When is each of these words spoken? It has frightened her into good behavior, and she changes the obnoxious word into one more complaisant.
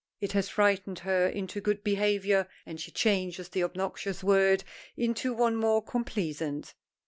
It 0.19 0.31
has 0.31 0.49
frightened 0.49 0.97
her 0.97 1.27
into 1.27 1.61
good 1.61 1.83
behavior, 1.83 2.47
and 2.65 2.81
she 2.81 2.89
changes 2.89 3.49
the 3.49 3.61
obnoxious 3.61 4.23
word 4.23 4.63
into 4.97 5.31
one 5.31 5.55
more 5.55 5.83
complaisant. 5.83 6.73